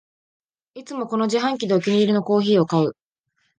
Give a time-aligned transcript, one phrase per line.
[0.73, 2.95] いつもこの自販機でお気に入りのコーヒーを買う